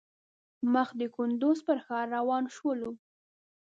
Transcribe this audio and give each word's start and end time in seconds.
مخ 0.73 0.89
د 0.99 1.01
کندوز 1.15 1.57
پر 1.67 1.77
ښار 1.85 2.05
روان 2.15 2.43
شولو. 2.55 2.91